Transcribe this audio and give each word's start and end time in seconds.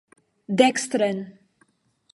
Dekstren! 0.59 1.19